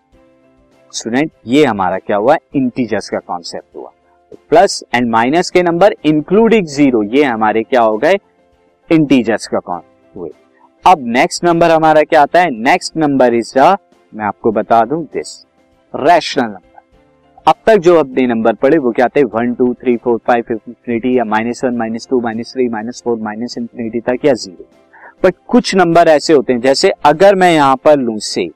स्टूडेंट 0.94 1.31
ये 1.47 1.63
हमारा 1.65 1.97
क्या 1.97 2.18
हुआ? 2.18 2.36
इंटीजर्स 2.56 3.09
का 3.09 3.19
कॉन्सेप्ट 3.19 3.75
हुआ। 3.75 3.91
प्लस 4.50 4.83
एंड 4.95 5.09
माइनस 5.12 5.50
के 5.50 5.63
नंबर 5.63 5.95
इंक्लूडिंग 6.06 6.68
ज़ीरो 6.68 7.03
ये 7.15 7.24
हमारे 7.24 7.63
क्या 7.63 7.81
हो 7.81 7.97
गए? 7.97 8.15
इंटीजर्स 8.89 9.47
का 9.47 9.59
कौन 9.59 9.81
हुए। 10.15 10.30
अब 10.89 11.00
नेक्स्ट 11.07 11.44
नंबर 11.44 11.71
हमारा 11.71 12.01
क्या 12.03 12.21
आता 12.21 12.41
है? 12.41 12.50
नेक्स्ट 12.51 12.95
नंबर 12.97 13.33
इज़ 13.33 13.53
मैं 13.57 14.25
आपको 14.25 14.51
बता 14.51 14.80
दूँ 14.86 15.01
दिस 15.13 15.33
रैशनल 15.94 16.45
नंबर 16.45 16.81
अब 17.47 17.56
तक 17.65 17.77
जो 17.77 17.95
अपने 17.95 18.25
नंबर 18.27 18.53
पढ़े, 18.53 18.77
वो 18.77 18.91
क्या 18.91 19.06
आते 19.06 19.19
हैं 19.19 19.27
one 19.33 19.53
two 19.53 19.74
three 19.74 19.95
four 19.97 20.17
five 20.27 20.46
infinity 20.51 21.17
या 21.17 21.25
minus 21.25 21.63
one 21.63 21.77
minus 21.77 22.08
two 22.10 22.22
minus 22.22 22.53
three 22.53 22.67
minus 22.69 23.01
four 23.05 23.19
minus 23.19 23.55
infinity 23.58 24.00
तक 24.01 24.25
या 24.25 24.34
ज़ीरो 24.36 24.67
बट 25.24 25.36
कुछ 25.48 25.75
नंबर 25.75 26.08
ऐसे 26.08 26.34
होते 26.34 26.53
हैं, 26.53 26.60
जैसे 26.62 26.91
अगर 27.05 27.36
मैं 27.36 27.53
यहाँ 27.53 27.75
पर 27.86 28.00
लू 28.00 28.19
से, 28.19 28.50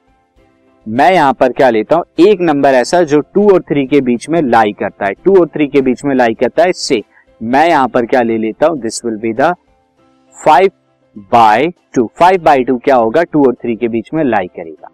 मैं 0.85 1.11
यहाँ 1.13 1.33
पर 1.33 1.51
क्या 1.51 1.69
लेता 1.69 1.95
हूँ? 1.95 2.05
एक 2.21 2.41
नंबर 2.41 2.73
ऐसा 2.73 3.03
जो 3.03 3.19
टू 3.33 3.49
और 3.53 3.61
थ्री 3.61 3.85
के 3.87 4.01
बीच 4.01 4.29
में 4.29 4.41
लाई 4.41 4.71
करता 4.79 5.05
है. 5.05 5.13
टू 5.15 5.39
और 5.39 5.47
थ्री 5.47 5.67
के 5.67 5.81
बीच 5.81 6.05
में 6.05 6.15
लाई 6.15 6.33
करता 6.33 6.63
है, 6.63 6.71
से. 6.73 7.01
मैं 7.41 7.67
यहाँ 7.69 7.87
पर 7.87 8.05
क्या 8.05 8.21
ले 8.21 8.37
लेता 8.37 8.67
हूँ? 8.67 8.79
This 8.79 9.05
will 9.05 9.17
be 9.17 9.33
the 9.33 9.55
five 10.37 10.71
by 11.15 11.67
two, 11.93 12.09
five 12.19 12.43
by 12.43 12.63
two 12.63 12.77
क्या 12.77 12.95
होगा? 12.95 13.23
टू 13.23 13.45
और 13.45 13.53
थ्री 13.53 13.75
के 13.75 13.87
बीच 13.87 14.09
में 14.13 14.23
लाई 14.23 14.47
करेगा। 14.47 14.89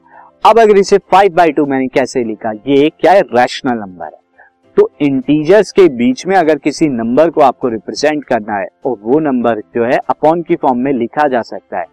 अब 0.46 0.60
अगर 0.60 0.78
इसे 0.78 0.98
फाइव 1.12 1.34
बाई 1.34 1.52
टू 1.52 1.66
मैंने 1.66 1.88
कैसे 1.88 2.24
लिखा? 2.24 2.52
ये 2.68 2.90
क्या 3.00 3.12
है? 3.12 3.22
रैशनल 3.22 3.78
नंबर 3.78 4.06
है। 4.06 4.20
तो 4.78 4.90
इंटीजर्स 5.02 5.72
के 5.72 5.88
बीच 5.90 6.26
में 6.28 6.36
अगर 6.36 6.58
किसी 6.58 6.88
नंबर 6.88 7.30
को 7.30 7.42
आपको 7.42 7.68
रिप्रेजेंट 7.68 8.24
करना 8.24 8.56
है, 8.56 8.68
और 8.86 8.98
वो 9.02 9.20
नंबर 9.20 9.60
जो 9.76 9.86
है 9.86 9.98
अपॉन 10.10 10.42
की 10.42 10.56
फॉर्म 10.56 10.80
में 10.80 10.92
लिखा 10.94 11.28
जा 11.28 11.42
सकता 11.42 11.80
है, 11.80 11.86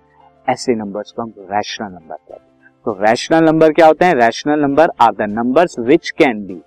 ऐसे 0.48 0.74
नंबर्स 0.74 1.12
को 1.12 1.22
हम 1.22 1.32
रैशनल 1.52 1.86
नंबर 1.86 2.14
कहते 2.14 2.34
हैं। 2.34 2.70
तो 2.84 2.98
रैशनल 3.00 3.44
नंबर 3.44 3.72
क्या 3.72 3.86
होते 3.86 4.04
हैं? 4.04 4.14
Rational 4.14 4.60
number 4.60 4.90
are 5.00 5.12
the 5.12 5.30
numbers 5.30 5.78
which 5.78 6.10
can 6.10 6.46
be 6.46 6.60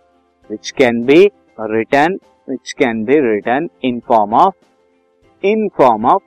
which 0.49 0.71
can 0.71 1.03
be 1.05 1.25
written 1.59 2.19
which 2.49 2.71
can 2.71 3.03
be 3.05 3.19
written 3.29 3.69
in 3.83 4.01
form 4.07 4.33
of 4.33 4.55
in 5.43 5.67
form 5.77 6.05
of 6.05 6.23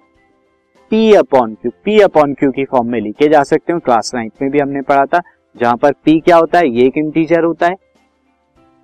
P 0.92 1.12
upon 1.14 1.54
Q 1.54 1.70
P 1.84 1.99
upon 2.00 2.32
Q 2.34 2.50
की 2.50 2.64
form 2.64 2.87
में 2.87 3.00
लिखे 3.00 3.28
जा 3.28 3.42
सकते 3.42 3.72
हैं। 3.72 3.80
Class 3.80 4.11
ninth 4.14 4.32
में 4.42 4.50
भी 4.50 4.58
हमने 4.58 4.80
पढ़ा 4.80 5.04
था, 5.04 5.20
जहाँ 5.56 5.76
पर 5.76 5.92
पी 6.04 6.18
क्या 6.20 6.37
होता 6.37 6.58
है? 6.58 6.68
ये 6.68 6.87
एक 6.87 6.96
इंटीजर 6.99 7.44
होता 7.44 7.66
है। 7.66 7.76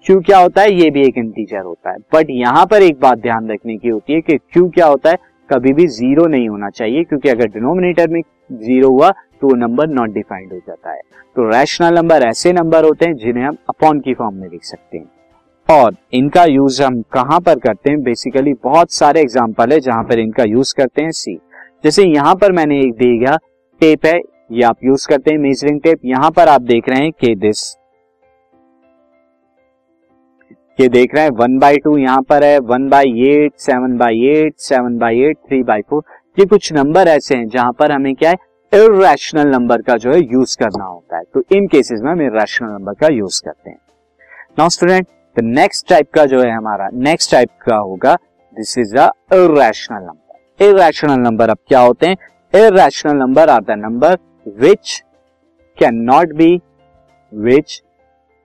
क्यू 0.05 0.21
क्या 0.21 0.39
होता 0.39 0.63
है? 0.63 0.73
ये 0.73 0.89
भी 0.91 1.03
एक 1.03 1.19
इंटीजर 1.19 1.61
होता 1.61 1.91
है। 1.91 1.97
बट 2.15 2.31
यहाँ 2.31 2.65
पर 2.67 2.83
एक 2.83 3.01
बात 3.01 3.19
ध्यान 3.19 3.51
रखने 3.51 3.77
की 3.77 3.89
होती 3.89 4.13
है 4.13 4.21
कि 4.21 4.37
क्यू 4.37 4.69
क्या 4.69 4.87
होता 4.87 5.11
है? 5.11 5.17
कभी 5.49 5.73
भी 5.73 5.87
ज़ीरो 5.89 6.27
नहीं 6.27 6.49
होना 6.49 6.71
चाहिए, 6.71 7.03
क्योंकि 7.05 7.29
अगर 7.29 7.49
डिनोमिनेटर 7.49 8.09
में 8.09 8.21
ज़ीरो 8.53 8.89
हुआ 8.89 9.11
तो 9.11 9.47
वो 9.47 9.55
नंबर 9.57 9.89
नॉट 9.89 10.11
डिफाइंड 10.11 10.53
हो 10.53 10.59
जाता 10.59 10.91
है। 10.91 11.01
तो 11.37 11.49
रैशनल 11.51 11.95
नंबर 11.95 12.23
ऐसे 12.23 12.53
नंबर 12.53 12.85
होते 12.85 13.07
हैं, 13.07 13.15
जिन्हें 13.15 13.45
हम 13.45 13.57
अपॉन 13.69 14.01
की 14.01 14.15
फॉर्म 14.15 14.35
में 14.35 14.49
लिख 14.49 14.65
सकते 14.65 14.99
हैं। 14.99 15.11
और 15.69 15.97
इनका 16.13 16.45
यूज़ 16.45 16.83
हम 16.83 17.01
कहाँ 17.13 17.41
पर 17.41 17.59
करते 17.59 17.91
हैं? 17.91 18.03
बेसिकली 18.03 18.55
बहुत 18.65 18.93
सारे 18.93 19.21
एग्ज़ाम्पल 19.21 19.73
है 19.73 19.81
जहाँ 19.81 20.05
पर 20.05 20.19
इनका 20.19 20.45
यूज़ 20.45 20.75
करते 20.77 21.03
हैं 21.03 21.11
सी 21.13 21.39
जैसे 21.85 22.05
यहाँ 22.05 22.35
पर 22.35 22.53
मैंने 22.53 22.79
एक 22.81 22.93
दिया 22.93 23.37
टेप 23.81 24.07
है, 24.07 24.19
ये 24.53 24.63
आप 24.63 24.85
यूज़ 24.85 25.07
करते 25.09 25.31
हैं 25.31 25.39
मेजरिंग 25.39 25.81
टेप 25.81 26.01
यहाँ 26.05 26.31
पर 26.31 26.49
आप 26.49 26.63
देख 26.63 26.89
रहे 26.89 27.03
हैं 27.03 27.13
के 27.13 27.35
दिस 27.37 27.61
ये 30.79 30.89
देख 30.89 31.15
रहे 31.15 31.25
हैं 31.25 31.31
वन 31.31 31.59
बाई 31.59 31.77
टू 31.77 31.97
यहाँ 31.99 32.23
पर 32.23 32.45
है 32.45 32.59
one 32.65 32.89
by 32.89 33.23
eight 33.29 33.53
seven 33.59 33.97
by 33.99 34.27
eight 34.29 34.55
seven 34.61 34.99
by 34.99 35.21
eight 35.21 35.39
three 35.49 35.63
by 35.63 35.83
four 35.91 36.03
ये 36.39 36.47
कुछ 36.47 36.73
नंबर 36.73 37.09
ऐसे 37.09 37.37
हैं 37.37 37.49
जहाँ 37.49 37.73
पर 37.73 37.93
हमें 37.93 38.15
क्या 38.15 38.31
है 38.31 38.37
इरेशनल 38.73 39.49
नंबर 39.49 39.83
का 39.83 39.97
जो 39.97 40.13
है 40.13 40.21
यूज़ 40.23 40.57
करना 40.59 40.85
होता 40.85 41.17
है। 41.17 41.23
तो 41.35 41.43
इन 41.53 41.67
केसेस 41.67 42.01
में 42.03 42.11
हम 42.13 42.23
इरेशनल 42.23 42.69
नंबर 42.69 42.95
का 42.95 43.09
यूज़ 43.09 43.43
करते 43.45 43.71
हैं। 43.71 43.79
Now 44.59 44.69
student 44.69 45.07
the 45.37 45.45
next 45.45 45.89
type 45.89 46.11
का 46.15 46.25
जो 46.27 46.43
है 46.43 46.51
हमारा 46.51 46.89
नेक्स्ट 46.95 47.33
टाइप 47.33 47.51
का 47.63 47.77
होगा 47.77 48.15
this 48.57 48.79
is 48.79 48.97
a 48.97 49.11
irrational 49.35 49.99
number 49.99 50.28
irrational 50.61 51.19
number 51.21 51.51
अब 51.51 51.59
क्या 51.69 51.81
होते 51.81 52.07
हैं? 52.07 52.17
Irrational 52.55 53.17
number 53.17 53.51
are 53.51 53.61
the 53.61 53.71
number 53.79 54.17
which 54.61 55.03
can 55.79 55.95
not 56.05 56.33
be 56.35 56.61
which 57.33 57.83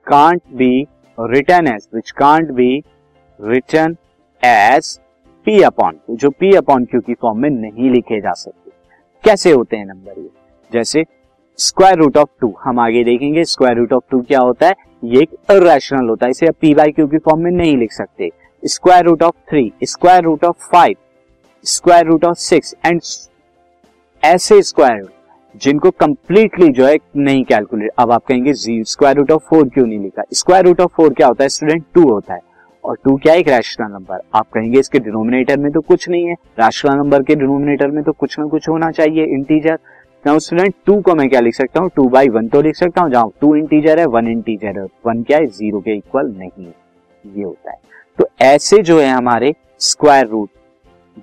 can't 0.06 0.42
be 0.52 0.86
written 1.18 1.68
as 1.68 1.88
which 1.94 2.10
can't 2.10 2.50
be 2.50 2.68
written 3.40 3.96
as 4.42 4.98
P 5.46 5.60
upon 5.62 5.96
Q 5.96 6.16
जो 6.16 6.30
P 6.30 6.54
upon 6.56 6.84
Q 6.84 7.00
की 7.00 7.14
form 7.14 7.38
में 7.38 7.50
नहीं 7.50 7.90
लिखे 7.90 8.20
जा 8.20 8.32
सकते। 8.32 8.70
कैसे 9.24 9.50
होते 9.50 9.76
हैं 9.76 9.84
नंबर 9.84 10.20
ये? 10.20 10.28
जैसे 10.70 11.04
स्क्वायर 11.58 11.98
रूट 11.98 12.16
ऑफ़ 12.16 12.28
टू 12.40 12.54
हम 12.60 12.80
आगे 12.80 13.04
देखेंगे 13.04 13.44
स्क्वायर 13.44 13.76
रूट 13.76 13.92
ऑफ़ 13.92 14.04
टू 14.10 14.20
क्या 14.20 14.40
होता 14.40 14.66
है? 14.66 14.74
ये 15.04 15.22
एक 15.22 15.34
इरेशनल 15.52 16.08
होता 16.08 16.26
है, 16.26 16.30
इसे 16.30 16.46
आप 16.46 16.54
पी 16.60 16.74
बाई 16.74 16.92
क्यू 16.92 17.06
की 17.06 17.18
फॉर्म 17.18 17.42
में 17.42 17.50
नहीं 17.50 17.76
लिख 17.76 17.92
सकते। 17.92 18.30
Square 18.62 19.04
root 19.04 19.22
of 19.22 19.34
three 19.50 19.72
square 19.84 20.22
root 20.22 20.44
of 20.44 20.68
five 20.72 20.96
square 21.64 22.06
root 22.06 22.24
of 22.24 22.38
six 22.38 22.74
and 22.86 23.00
ऐसे 24.22 24.60
स्क्वायर 24.62 24.98
रूट 25.00 25.58
जिनको 25.62 25.90
कंप्लीटली 25.90 26.68
जो 26.68 26.86
है 26.86 26.96
नहीं 27.16 27.44
कैलकुलेट 27.44 27.90
अब 27.98 28.10
आप 28.12 28.24
कहेंगे 28.28 28.52
जी 28.52 28.82
स्क्वायर 28.84 29.16
रूट 29.16 29.30
ऑफ़ 29.30 29.42
फोर 29.48 29.68
क्यों 29.68 29.86
नहीं 29.86 29.98
लिखा? 29.98 30.22
स्क्वायर 30.32 30.64
रूट 30.64 30.80
ऑफ़ 30.80 30.90
फोर 30.96 31.12
क्या 31.14 31.26
होता 31.26 31.44
है? 31.44 31.48
स्टूडेंट 31.48 31.84
टू 31.94 32.08
होता 32.08 32.34
है। 32.34 32.40
और 32.84 32.96
टू 33.04 33.16
क्या 33.16 33.34
एक 33.34 33.48
रैशनल 33.48 33.90
नंबर 33.92 34.20
आप 34.34 34.48
कहेंगे 34.54 34.78
इसके 34.78 34.98
डिनोमिनेटर 34.98 35.58
में 35.58 35.70
तो 35.72 35.80
कुछ 35.80 36.08
नहीं 36.08 36.26
है। 36.26 36.34
रैशनल 36.58 36.96
नंबर 36.96 37.22
के 37.22 37.34
डिनोमिनेटर 37.34 37.90
में 37.90 38.02
तो 38.04 38.12
कुछ 38.12 38.38
ना 38.38 38.46
कुछ 38.46 38.68
होना 38.68 38.90
चाहिए। 38.90 39.24
इंटीजर 39.26 39.78
नाउ 40.24 40.38
स्टूडेंट 40.38 40.74
टू 40.86 41.00
को 41.00 41.14
मैं 41.14 41.28
क्या 41.28 41.40
लिख 41.40 41.54
सकता 41.54 41.80
हूँ? 41.80 41.90
टू 41.96 42.08
बाई 42.08 42.28
वन 42.28 42.48
तो 42.48 42.62
लिख 42.62 42.76
सकता 42.76 43.02
हूँ। 43.02 43.10
जहाँ 43.10 43.30
टू 43.40 43.54
इंटीजर 43.56 44.00
है 44.00 44.06
वन 44.06 44.28
इंटीजर 44.28 44.78
है। 44.78 44.84
वन 45.06 45.22
क्या 45.22 45.38
है? 45.38 45.46
ज़ीरो 45.46 45.80
के 45.80 45.96
इक्वल 45.96 46.34
नहीं 46.38 46.64
है। 46.64 46.74
ये 47.24 47.42
होता 47.42 47.70
है। 47.70 47.78
तो 48.18 48.28
ऐसे 48.42 48.82
जो 48.82 49.00
है 49.00 49.08
हमारे 49.08 49.54
स्क्वायर 49.80 50.26
रूट 50.26 50.48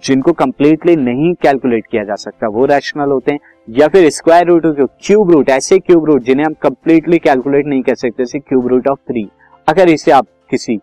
जिनको 0.03 0.31
कंप्लीटली 0.33 0.95
नहीं 0.95 1.33
कैलकुलेट 1.33 1.86
किया 1.91 2.03
जा 2.03 2.15
सकता, 2.15 2.48
वो 2.48 2.65
रैशनल 2.65 3.12
होते 3.12 3.31
हैं, 3.31 3.39
या 3.69 3.88
फिर 3.88 4.10
स्क्वायर 4.10 4.48
रूट 4.48 4.65
क्यूब 5.05 5.31
रूट 5.31 5.50
ऐसे 5.50 5.79
क्यूब 5.79 6.05
रूट 6.05 6.24
जिन्हें 6.24 6.45
हम 6.45 6.53
कंप्लीटली 6.62 7.17
कैलकुलेट 7.19 7.65
नहीं 7.65 7.81
कर 7.81 7.95
सकते 7.95 8.24
जैसे 8.24 8.39
क्यूब 8.39 8.67
रूट 8.67 8.88
ऑफ़ 8.88 9.00
थ्री 9.10 9.27
अगर 9.67 9.89
इसे 9.89 10.12
आप 10.12 10.27
किसी 10.50 10.75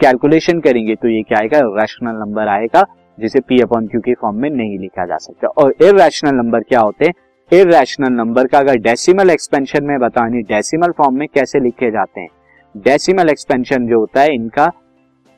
कैलकुलेशन 0.00 0.60
करेंगे 0.60 0.94
तो 0.94 1.08
ये 1.08 1.22
क्या 1.22 1.38
आएगा? 1.38 1.60
रैशनल 1.80 2.16
नंबर 2.16 2.48
आएगा, 2.48 2.84
जिसे 3.18 3.40
पी 3.40 3.60
अपॉन 3.60 3.86
क्यू 3.86 4.00
के 4.00 4.14
फॉर्म 4.14 4.36
में 4.36 4.48
नहीं 4.50 4.78
लिखा 4.78 5.04
जा 5.06 5.16
सकता। 5.16 5.48
और 5.48 5.74
इरेशनल 5.82 6.34
नंबर 6.34 6.60
क्या 6.60 6.80
होते 6.80 7.04
हैं? 7.04 7.12
इरेशनल 7.52 8.12
नंबर 8.12 8.46
का 8.46 8.58
अगर 8.58 8.76
डेसिमल 8.78 9.30
एक्सपेंशन 9.30 9.84
में 9.84 9.98
बतानी 9.98 10.42
डेसिमल 10.44 10.92
फॉर्म 10.98 11.18
में 11.18 11.26
कैसे 11.34 11.60
लिखे 11.60 11.90
जाते 11.90 12.20
हैं? 12.20 12.28
डेसिमल 12.74 13.28
एक्सपेंशन 13.30 13.86
जो 13.86 14.00
होता 14.00 14.20
है, 14.20 14.34
इनका 14.34 14.70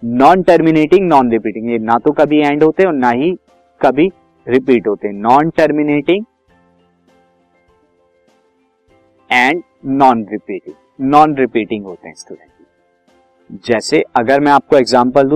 नॉन 0.02 0.43
टर्मिनेटिंग 0.43 1.09
नॉन 1.09 1.31
रिपीटिंग 1.31 1.71
ये 1.71 1.78
ना 1.78 1.99
तो 1.99 2.12
कभी 2.12 2.38
एंड 2.38 2.62
होते 2.62 2.83
हैं 2.83 2.88
और 2.88 2.97
ना 2.97 3.11
ही 3.11 3.31
कभी 3.81 4.11
रिपीट 4.47 4.87
होते। 4.87 5.09
हैं 5.09 5.14
non 5.14 5.50
terminating 5.50 6.25
and 9.31 9.62
non 9.87 10.26
repeating 10.33 11.09
non 11.11 11.35
repeating 11.37 11.85
होते 11.85 12.09
हैं 12.09 12.14
स्टूडेंट 12.14 12.47
जैसे 13.67 14.05
अगर 14.17 14.40
मैं 14.40 14.52
आपको 14.52 14.76
example 14.76 15.28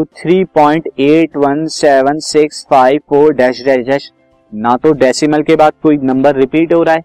five 2.70 3.00
four 3.08 3.34
dash 3.34 3.64
dash 3.64 3.86
dash 3.86 4.10
ना 4.52 4.76
तो 4.76 4.92
डेसिमल 4.92 5.42
के 5.42 5.56
बाद 5.56 5.72
कोई 5.82 5.96
नंबर 5.96 6.36
रिपीट 6.36 6.72
हो 6.74 6.82
रहा 6.82 6.94
है 6.94 7.02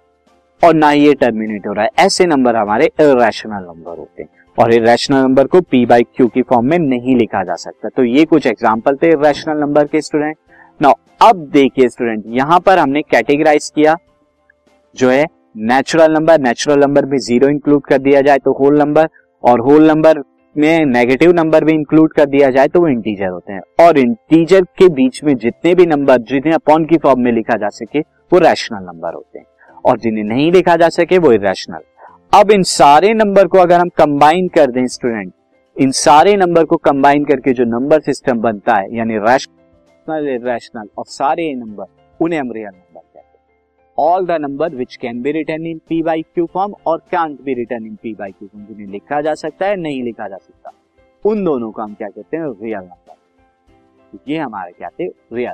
और 0.61 0.73
ना 0.73 0.89
ही 0.89 1.05
ये 1.05 1.13
टर्मिनेट 1.13 1.67
हो 1.67 1.73
रहा 1.73 1.85
है। 1.85 2.05
ऐसे 2.05 2.25
नंबर 2.25 2.55
हमारे 2.55 2.85
इरेशनल 2.85 3.63
नंबर 3.63 3.97
होते 3.97 4.23
हैं। 4.23 4.36
और 4.57 4.73
इरेशनल 4.73 5.17
नंबर 5.17 5.47
को 5.47 5.61
पी 5.61 5.85
बाई 5.85 6.03
क्यू 6.05 6.27
की 6.27 6.41
फॉर्म 6.43 6.65
में 6.65 6.77
नहीं 6.79 7.15
लिखा 7.15 7.43
जा 7.43 7.55
सकता। 7.57 7.89
तो 7.89 8.03
ये 8.05 8.25
कुछ 8.25 8.47
एग्ज़ाम्पल 8.47 8.95
थे 8.95 9.09
इरेशनल 9.09 9.57
नंबर 9.57 9.87
के 9.87 10.01
स्टूडेंट 10.01 10.35
नाउ 10.79 10.93
अब 11.21 11.47
देखिए 11.53 11.89
स्टूडेंट 11.89 12.23
यहाँ 12.29 12.59
पर 12.59 12.79
हमने 12.79 13.01
कैटेगराइज 13.03 13.71
किया, 13.75 13.95
जो 14.95 15.09
है 15.09 15.25
नेचुरल 15.59 16.11
नंबर 16.11 16.39
नेचुरल 16.39 16.79
नंबर 16.79 17.05
में 17.05 17.17
ज़ीरो 17.19 17.49
इंक्लूड 17.49 17.83
कर 17.83 17.97
दिया 17.99 18.21
जाए 18.21 18.37
तो 18.37 18.51
होल 18.53 18.79
नंबर 18.79 19.07
और 19.43 19.59
होल 19.61 19.87
नंबर 19.87 20.21
में 20.55 20.85
नेगेटिव 20.87 21.31
नंबर 21.33 21.63
भी 21.63 21.73
इंक्लूड 21.73 22.13
कर 22.13 22.25
दिया 22.27 22.49
जाए 22.51 22.67
तो 22.67 22.79
वो 22.81 22.87
इंटीजर 22.87 23.27
होते 23.27 23.53
हैं। 23.53 23.61
और 23.79 23.97
इंटीजर 23.99 24.61
के 24.77 24.87
बीच 24.91 25.23
में 25.23 25.35
जितने 25.37 25.73
भी 25.75 25.85
नंबर 25.85 26.21
जिन्हें 26.23 26.53
अपॉन 26.53 26.85
की 26.85 26.97
फॉर्म 26.97 27.21
में 27.21 27.31
लिखा 27.31 27.57
जा 27.57 27.69
सके, 27.71 27.99
वो 27.99 28.39
रैशनल 28.39 28.83
नंबर 28.85 29.13
होते 29.13 29.39
हैं। 29.39 29.45
और 29.85 29.99
जिन्हें 29.99 30.23
नहीं 30.25 30.51
लिखा 30.51 30.75
जा 30.75 30.89
सके, 30.91 31.17
वो 31.17 31.31
इरेशनल 31.33 31.79
अब 32.33 32.51
इन 32.51 32.63
सारे 32.63 33.13
नंबर 33.13 33.47
को 33.47 33.57
अगर 33.57 33.79
हम 33.79 33.89
कंबाइन 33.89 34.47
कर 34.47 34.71
दें 34.71 34.85
स्टूडेंट 34.87 35.31
इन 35.75 35.91
सारे 35.91 36.35
नंबर 36.35 36.65
को 36.65 36.77
कंबाइन 36.77 37.23
करके 37.25 37.53
जो 37.53 37.63
नंबर 37.63 38.01
सिस्टम 38.01 38.41
बनता 38.41 38.75
है, 38.75 38.95
यानी 38.95 39.17
रैशनल 39.17 40.27
इरेशनल 40.29 40.89
और 40.97 41.05
सारे 41.05 41.53
नंबर 41.53 41.85
उन्हें 42.19 42.39
हम 42.39 42.51
रियल 42.51 42.67
नंबर 42.67 42.99
कहते 42.99 43.19
हैं। 43.19 43.93
All 43.97 44.25
the 44.25 44.31
number 44.31 44.75
which 44.75 44.95
can 44.95 45.21
be 45.21 45.31
written 45.31 45.65
in 45.65 45.77
P 45.89 46.01
by 46.03 46.21
Q 46.23 46.45
form 46.45 46.73
और 46.85 46.97
can't 47.11 47.41
be 47.41 47.53
written 47.53 47.85
in 47.85 47.95
P 47.95 48.13
by 48.13 48.31
Q 48.31 48.47
form 48.47 48.65
जिन्हें 48.65 48.87
लिखा 48.87 49.21
जा 49.21 49.33
सकता 49.35 49.65
है, 49.65 49.75
नहीं 49.75 50.03
लिखा 50.03 50.27
जा 50.27 50.37
सकता। 50.37 50.71
उन 51.25 51.43
दोनों 51.43 51.71
को 51.71 51.81
हम 51.81 51.93
क्या 51.93 52.09
कहते 52.09 52.37
हैं? 52.37 52.49
रियल 52.61 52.79
नंबर 52.79 54.19
ये 54.27 54.37
हमारे 54.37 54.71
क्या 54.71 54.89
थे? 54.89 55.07
Real 55.33 55.53